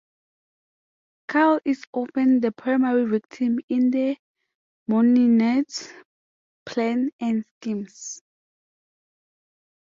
Carl 1.27 1.59
is 1.63 1.85
often 1.93 2.39
the 2.39 2.51
primary 2.51 3.05
victim 3.05 3.59
in 3.69 3.91
The 3.91 4.17
Mooninites' 4.89 5.93
plans 6.65 7.11
and 7.19 7.45
schemes. 7.61 8.19